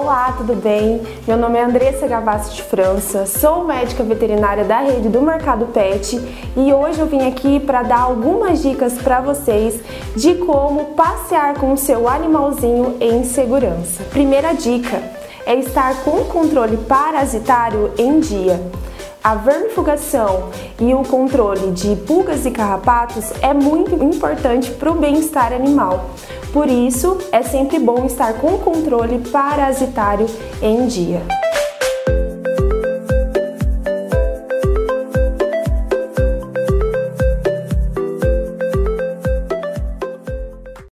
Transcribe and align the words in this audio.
Olá, 0.00 0.32
tudo 0.36 0.54
bem? 0.54 1.02
Meu 1.26 1.36
nome 1.36 1.58
é 1.58 1.64
Andressa 1.64 2.06
Gavassi 2.06 2.54
de 2.54 2.62
França, 2.62 3.26
sou 3.26 3.64
médica 3.64 4.04
veterinária 4.04 4.62
da 4.64 4.78
rede 4.78 5.08
do 5.08 5.20
Mercado 5.20 5.66
Pet 5.66 6.16
e 6.56 6.72
hoje 6.72 7.00
eu 7.00 7.06
vim 7.06 7.26
aqui 7.26 7.58
para 7.58 7.82
dar 7.82 8.02
algumas 8.02 8.62
dicas 8.62 8.92
para 8.92 9.20
vocês 9.20 9.80
de 10.14 10.36
como 10.36 10.94
passear 10.94 11.54
com 11.54 11.72
o 11.72 11.76
seu 11.76 12.08
animalzinho 12.08 12.96
em 13.00 13.24
segurança. 13.24 14.04
Primeira 14.04 14.52
dica 14.52 15.02
é 15.44 15.56
estar 15.56 16.04
com 16.04 16.12
o 16.12 16.26
controle 16.26 16.76
parasitário 16.76 17.90
em 17.98 18.20
dia. 18.20 18.60
A 19.28 19.34
vermifugação 19.34 20.48
e 20.80 20.94
o 20.94 21.02
controle 21.02 21.70
de 21.72 21.94
pulgas 22.06 22.46
e 22.46 22.50
carrapatos 22.50 23.30
é 23.42 23.52
muito 23.52 23.94
importante 24.02 24.70
para 24.70 24.90
o 24.90 24.94
bem-estar 24.94 25.52
animal. 25.52 26.12
Por 26.50 26.66
isso, 26.66 27.18
é 27.30 27.42
sempre 27.42 27.78
bom 27.78 28.06
estar 28.06 28.32
com 28.40 28.56
controle 28.56 29.18
parasitário 29.30 30.24
em 30.62 30.86
dia. 30.86 31.37